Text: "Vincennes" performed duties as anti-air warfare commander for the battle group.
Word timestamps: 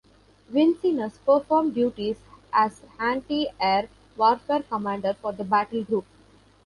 "Vincennes" 0.49 1.19
performed 1.27 1.75
duties 1.75 2.17
as 2.51 2.81
anti-air 2.99 3.87
warfare 4.17 4.63
commander 4.63 5.13
for 5.13 5.31
the 5.31 5.43
battle 5.43 5.83
group. 5.83 6.07